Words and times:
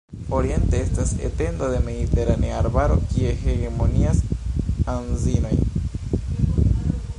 Oriente 0.35 0.77
estas 0.85 1.11
etendo 1.27 1.67
de 1.73 1.81
mediteranea 1.89 2.55
arbaro, 2.61 2.97
kie 3.11 3.35
hegemonias 3.43 4.23
anzinoj. 4.95 5.55